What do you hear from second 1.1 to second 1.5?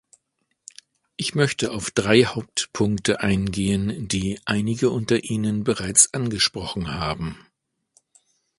Ich